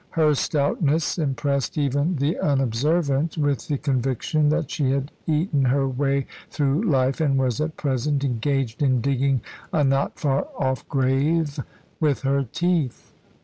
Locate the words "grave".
10.89-11.59